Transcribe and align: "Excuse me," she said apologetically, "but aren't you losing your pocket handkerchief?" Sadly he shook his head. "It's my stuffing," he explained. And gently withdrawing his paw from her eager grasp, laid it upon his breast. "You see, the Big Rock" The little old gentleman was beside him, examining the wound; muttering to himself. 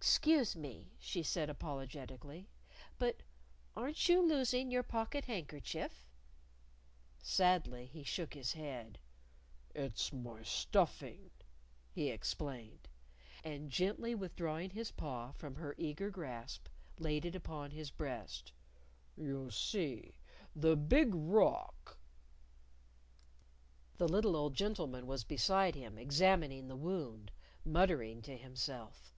"Excuse 0.00 0.54
me," 0.54 0.92
she 1.00 1.24
said 1.24 1.50
apologetically, 1.50 2.48
"but 3.00 3.24
aren't 3.74 4.08
you 4.08 4.20
losing 4.22 4.70
your 4.70 4.84
pocket 4.84 5.24
handkerchief?" 5.24 6.08
Sadly 7.20 7.86
he 7.86 8.04
shook 8.04 8.32
his 8.32 8.52
head. 8.52 9.00
"It's 9.74 10.12
my 10.12 10.44
stuffing," 10.44 11.32
he 11.90 12.10
explained. 12.10 12.88
And 13.42 13.72
gently 13.72 14.14
withdrawing 14.14 14.70
his 14.70 14.92
paw 14.92 15.32
from 15.32 15.56
her 15.56 15.74
eager 15.76 16.10
grasp, 16.10 16.68
laid 17.00 17.24
it 17.24 17.34
upon 17.34 17.72
his 17.72 17.90
breast. 17.90 18.52
"You 19.16 19.50
see, 19.50 20.20
the 20.54 20.76
Big 20.76 21.10
Rock" 21.12 21.98
The 23.98 24.06
little 24.08 24.36
old 24.36 24.54
gentleman 24.54 25.08
was 25.08 25.24
beside 25.24 25.74
him, 25.74 25.98
examining 25.98 26.68
the 26.68 26.76
wound; 26.76 27.32
muttering 27.64 28.22
to 28.22 28.36
himself. 28.36 29.16